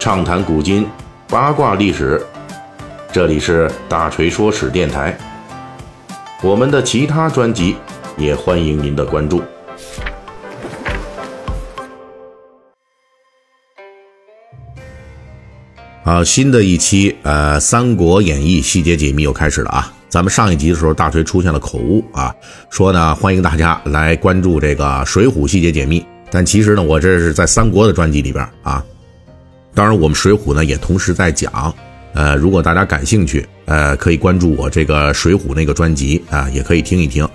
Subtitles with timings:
[0.00, 0.88] 畅谈古今，
[1.28, 2.24] 八卦历史。
[3.12, 5.14] 这里是大锤说史电台。
[6.42, 7.76] 我们的其他专辑
[8.16, 9.42] 也欢迎您的关注。
[16.02, 19.92] 好，新的一期呃《三国演义》细节解密又开始了啊！
[20.08, 22.34] 咱们上一集的时候，大锤出现了口误啊，
[22.70, 28.82] 说呢欢迎大家来关注这个《水浒细节解密》，但其实呢，我这是在三国的专辑里边啊。
[29.74, 31.74] 当然，我们《水浒》呢也同时在讲，
[32.14, 37.28] 呃，如果大家感兴趣，呃，可以关注我这个《水浒》那个专辑啊，也可以听一听。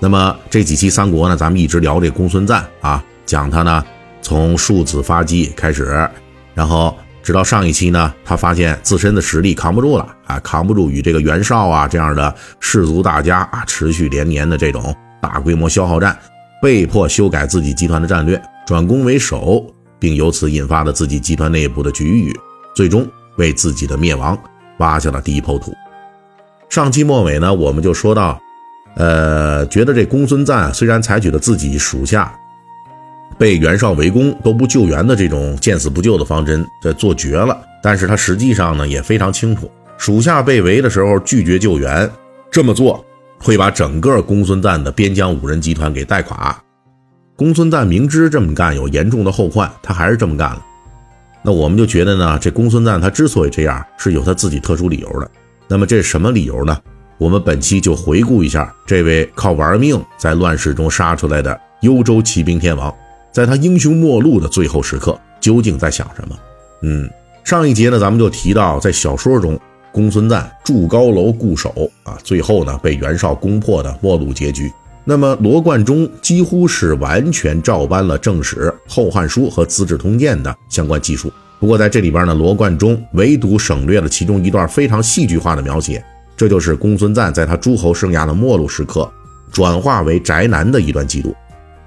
[0.00, 3.84] 那么这几期三国呢，咱们一直聊这公孙瓒啊，讲他呢
[4.22, 6.08] 从庶子发迹开始，
[6.54, 6.96] 然后。
[7.20, 16.16] 直到上一期呢，他发现自身的实力扛不住了啊，扛不住与这个袁绍啊这样的士族大家啊持续连年的这种大规模消耗战，
[16.62, 19.62] 被迫修改自己集团的战略，转攻为守，
[19.98, 22.34] 并由此引发了自己集团内部的局域，
[22.74, 24.38] 最终为自己的灭亡
[24.78, 25.74] 挖下了第一抔土。
[26.68, 28.38] 上期末尾呢，我们就说到，
[28.96, 32.32] 呃，觉得这公孙瓒虽然采取了自己属下。
[33.38, 37.56] 被袁绍围攻都不救援的这种见死不救的方针，这做绝了。
[37.80, 42.10] 但是他实际上呢也非常清楚，属下被围的时候拒绝救援，
[42.50, 43.04] 这么做
[43.38, 46.60] 会把整个公孙瓒的边疆五人集团给带垮。
[47.38, 50.60] 公孙瓒明知这么干有严重的后患，他还是这么干了。
[51.40, 55.30] 那我们就觉得呢，这公孙瓒他之所以这样，是有他自己特殊理由的。
[55.68, 56.76] 那么这是什么理由呢？
[57.16, 62.92] 我们本期就回顾一下这位靠玩命在乱世中杀出来的幽州骑兵天王。
[63.30, 66.36] 在他英雄末路的最后时刻，究竟在想什么？
[66.82, 67.08] 嗯，
[67.44, 69.56] 上一节呢，咱们就提到，在小说中，
[69.92, 74.72] 公孙瓒筑高楼固守啊，最后呢被袁绍攻破的末路结局。
[75.10, 78.56] 那么罗贯中几乎是完全照搬了正史
[78.86, 81.32] 《后汉书》和《资治通鉴》的相关技术。
[81.58, 86.04] 不过在这里边呢，罗贯中唯独省略了其中一段非常戏剧化的描写，
[86.36, 89.10] 这就是公孙瓒在他诸侯生涯的末路时刻，
[89.50, 91.34] 转化为宅男的一段记录。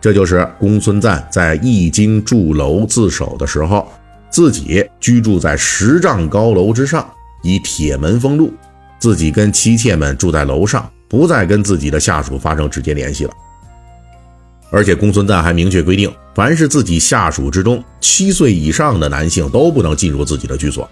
[0.01, 3.87] 这就是公孙瓒在易经筑楼自守的时候，
[4.31, 7.07] 自己居住在十丈高楼之上，
[7.43, 8.51] 以铁门封路，
[8.97, 13.31] 自己跟妻妾们住在楼上，不再跟自己的下属发生直接联系了。
[14.69, 20.89] 而且公孙瓒还明确规定，凡是自己下属之中七岁以上的男性都不能进入自己的居所。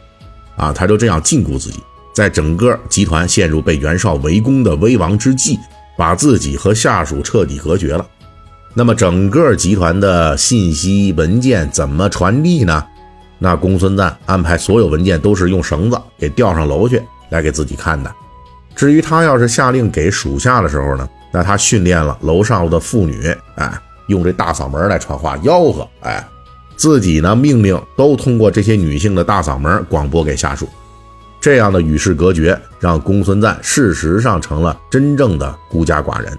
[0.58, 1.80] 啊，他就这样禁锢自己，
[2.14, 5.58] 在整个集团陷入被袁绍围攻的危亡之际，
[5.98, 8.06] 把自己和下属彻底隔绝了。
[8.74, 12.86] 那么整个集团的信息文件怎么传递呢？
[13.38, 18.14] 那公孙瓒安排所有文件都是用绳子给吊上楼去，来给自己看的。
[18.80, 23.70] 至于他要是下令给属下的时候呢，那他训练了楼上的妇女，哎，
[24.08, 26.26] 用这大嗓门来传话吆喝，哎，
[26.78, 30.66] 自己呢命令都通过这些女性的大嗓门广播给下属。
[31.42, 36.32] 这样的与世隔绝，让公孙瓒事实上成了真正的孤家寡人。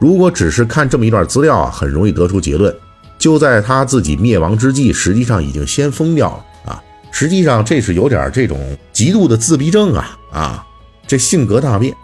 [0.00, 2.76] 如果只是看这么一段资料啊，很容易得出结论，
[3.18, 6.82] 就在他自己灭亡之际，实际上已经先疯掉了啊！
[7.12, 10.66] 实际上这是有点这种极度的自闭症啊啊！
[11.06, 11.94] 这性格大变，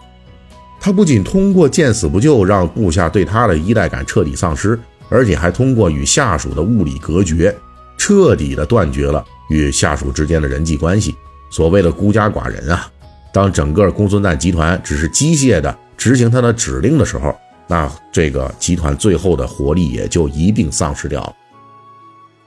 [0.79, 4.79] 他不仅通过见死不救让部下对他的依赖感彻底丧失，
[5.09, 7.55] 而且还通过与下属的物理隔绝，
[7.97, 11.15] 彻底的断绝了与下属之间的人际关系。
[11.51, 12.87] 所谓的孤家寡人啊，
[13.33, 17.35] 当整个公孙瓒集团只是机械的执行他的指令的时候。
[17.71, 21.35] 那这个集团最后的活力也就一并丧失掉了。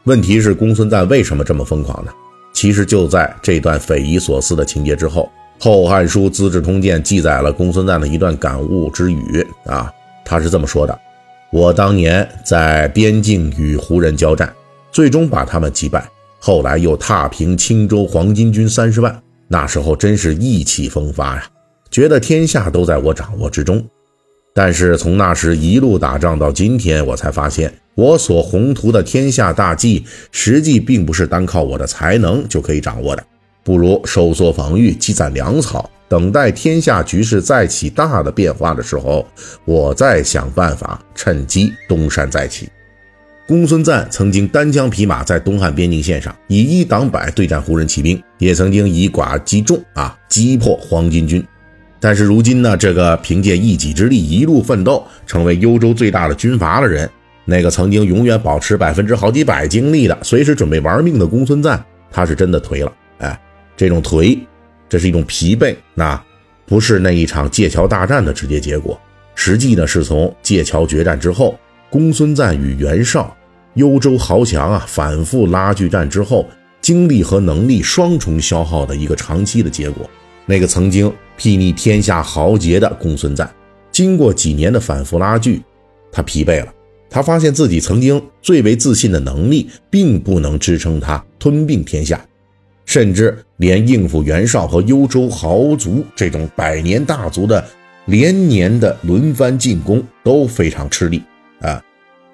[0.03, 2.11] 问题是公孙瓒为什么这么疯狂呢？
[2.53, 5.31] 其实就在这段匪夷所思的情节之后，
[5.65, 9.89] 《后汉书·资治通鉴》记载了公孙瓒的一段感悟之语啊，
[10.25, 11.01] 他是这么说的
[11.55, 14.53] ：“我当年在边境与胡人交战，
[14.91, 16.05] 最终把他们击败，
[16.41, 21.45] 后来又踏平青州黄巾军三十万，那时候真是意气风发呀，
[21.93, 23.81] 觉得天下都在我掌握之中。”
[24.53, 33.25] 但是从那时一路打仗到今天，我才发现，我所宏图的天下大计，实际并不是单靠我的才能就可以掌握的。
[33.65, 39.27] 不如收缩防御，积攒粮草，等待天下局势再起大的变化的时候，
[39.65, 42.69] 我再想办法趁机东山再起。
[43.47, 51.45] 公孙瓒曾经单枪匹马在东汉边境线上以一挡百对战胡人骑兵，也曾经以寡击众啊击破黄巾军。
[52.01, 57.09] 但是如今呢，这个凭借一己之力一路奋斗，成为幽州最大的军阀的人，
[57.45, 61.81] 那个曾经永远保持百分之好几百精力的，随时准备玩命的公孙瓒，
[62.11, 62.93] 他是真的颓了。
[63.83, 64.39] 这种颓，
[64.89, 66.23] 这是一种疲惫，那
[66.67, 68.97] 不是那一场界桥大战的直接结果。
[69.35, 71.59] 实际呢，是从界桥决战之后，
[71.91, 73.37] 公孙瓒与袁绍、
[73.75, 76.49] 幽州豪强啊反复拉锯战之后，
[76.81, 80.09] 精力和能力双重消耗的一个长期的结果。
[80.47, 83.53] 那个曾经睥睨天下豪杰的公孙瓒，
[83.91, 85.61] 经过几年的反复拉锯，
[86.13, 86.73] 他疲惫了。
[87.11, 92.25] 他发现自己曾经最为自信的能力，并不能支撑他吞并天下，
[92.85, 97.65] 甚至连应付袁绍和幽州豪族这种百年大族的
[98.07, 101.23] 连年的轮番进攻都非常吃力
[101.61, 101.83] 啊！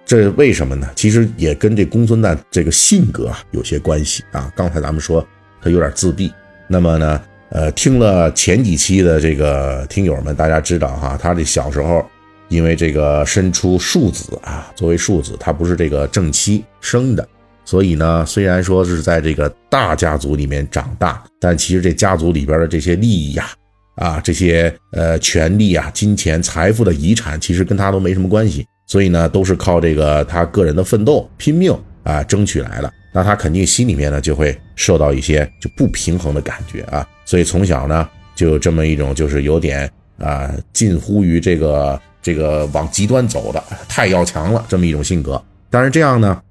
[0.04, 0.88] 这为什么呢？
[0.94, 4.52] 其实也跟这公孙瓒这个性格啊有些关系啊。
[4.56, 5.26] 刚才咱们说
[5.60, 6.32] 他有点自闭，
[6.66, 12.04] 那么呢，呃，听了前几期的这个听友们，大家知道哈，他这小时候。
[12.50, 17.28] 因为这个生出庶子啊，作为庶子，他不是这个正妻生的，
[17.68, 23.50] 所以呢，虽然说是在这个大家族里面长大，但其实这家族里边的这些利益呀，
[23.96, 31.70] 啊，这些呃权利啊、金钱、财富的遗产，其实跟他都没什么关系，所以呢，都是靠这个他个人的奋斗、拼命
[32.04, 32.90] 啊争取来的。
[33.12, 39.86] 那他肯定心里面呢就会受到一些就不平衡的感觉啊，所以从小呢就有这么一种就是有点
[40.16, 42.00] 啊近乎于这个。
[42.20, 45.42] 这个往极端走的太要强了，这么一种性格。
[45.70, 46.42] 但是这样呢，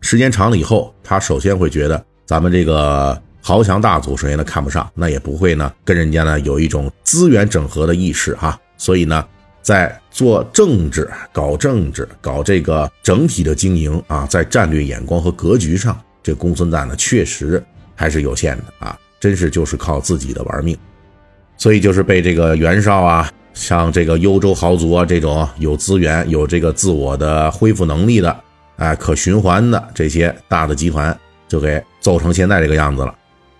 [0.00, 8.58] 时间长了以后，他首先会觉得咱们这个豪强大族首先他看不上，那也不会呢跟人家呢有一种资源整合的意识哈。
[8.76, 9.24] 所以呢，
[9.60, 17.62] 在做政治、搞政治、搞这个整体的经营啊，在战略眼光和格局上，这公孙瓒呢确实
[17.94, 20.76] 还是有限的啊，真是就是靠自己的玩命。
[21.56, 23.30] 所以就是被这个袁绍啊。
[23.54, 28.40] 像这个幽州豪族啊，这种有资源、有这个自我的恢复能力的，
[28.78, 31.16] 哎，可循环的这些大的集团，
[31.46, 33.14] 就给揍成现在这个样子了。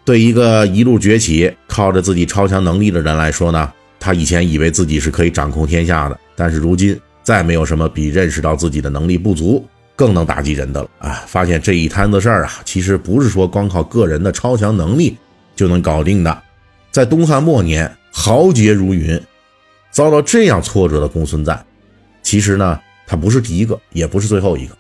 [0.05, 9.63] 对一个一路崛起、靠着自己超强能力的人来说呢，他以前以为自己是可以掌控天下的，但是如今再没有什么比认识到自己的能力不足
[9.95, 11.25] 更能打击人的了啊！
[11.27, 15.17] 发现这一摊子事儿啊，其实不是说光靠个人的超强能力
[15.55, 16.43] 就能搞定的。
[16.91, 19.21] 在东汉末年，豪杰如云。
[19.91, 21.59] 遭到这样挫折的公孙瓒，
[22.23, 24.78] 其实呢，他不是第一个，也不是最后一个。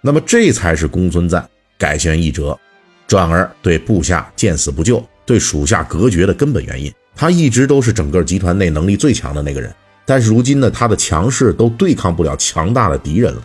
[0.00, 1.46] 那么，这才是公孙瓒
[1.78, 2.58] 改弦易辙，
[3.06, 6.92] 转而对部下见死不救，对属下隔绝的根本原因。
[7.14, 9.74] 他一直都是整个集团内能力最强的那个人，
[10.06, 13.42] 但是如今呢，他的强势都对抗不了强大的敌人了，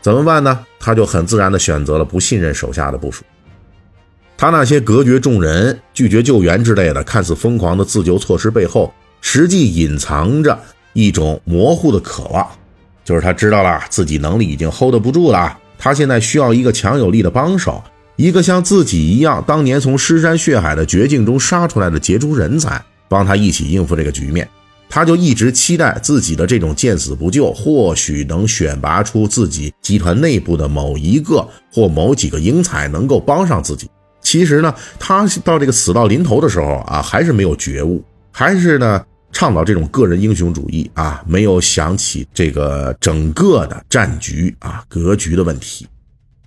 [0.00, 0.64] 怎么办呢？
[0.78, 3.24] 他就很自然地选择了不信任手下的部署。
[4.36, 8.92] 他那些隔绝众人、拒绝救援之类的看似疯狂的自救措施背后。
[9.20, 10.56] 实际隐藏着
[10.92, 12.48] 一种模糊的渴望，
[13.08, 17.82] 就是他知道了自己能力已经 hold 不住了，他现在需要一个强有力的帮手，
[18.16, 22.78] 一个像自己一样当年从尸山血海的绝境中杀出来的杰出人才，
[23.08, 24.46] 帮他一起应付这个局面。
[24.90, 33.88] 他就一直期待自己的这种见死不救，或许能选拔出自己集团内部的某一个或某几个英才，能够帮上自己。
[34.20, 38.04] 其实呢，他到这个死到临头的时候啊，还是没有觉悟。
[38.30, 39.02] 还是呢，
[39.32, 45.86] 倡导这种个人英雄主义啊，没有想起这个整个的战局啊格局的问题，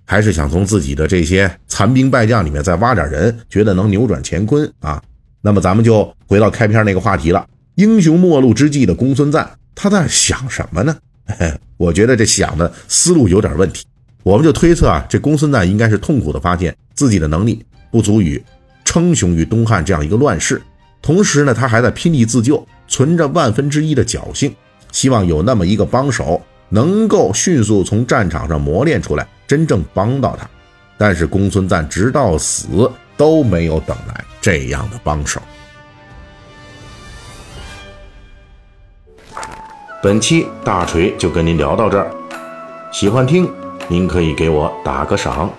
[0.05, 5.01] 还是想从自己的这些残兵败将里面再挖点人，觉得能扭转乾坤啊。
[5.41, 10.95] 那么咱们就回到开篇那个话题了，英雄末路之际的公孙瓒，他在想什么呢？
[11.77, 13.85] 我觉得这想的思路有点问题。
[14.23, 18.39] 我们就推测啊，这公孙瓒应该是痛苦的发现自己的能力不足以
[18.85, 20.61] 称雄于东汉这样一个乱世。
[21.01, 24.55] 同时呢，他还在拼力自救，存着万分之一的侥幸，
[24.91, 26.39] 希望有那么一个帮手，
[26.69, 30.47] 能够迅速从战场上磨练出来，真正帮到他。
[30.97, 32.67] 但是公孙瓒直到死
[33.17, 35.41] 都没有等来这样的帮手。
[40.03, 42.11] 本期大锤就跟您聊到这儿，
[42.91, 43.51] 喜欢听
[43.87, 45.51] 您可以给我打个赏。